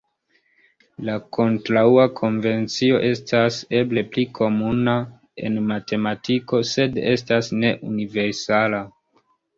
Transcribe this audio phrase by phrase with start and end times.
[1.09, 4.95] La kontraŭa konvencio estas eble pli komuna
[5.51, 8.81] en matematiko sed estas ne universala.